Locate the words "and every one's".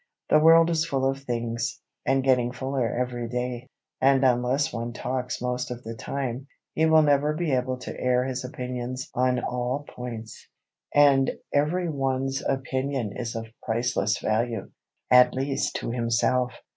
10.91-12.43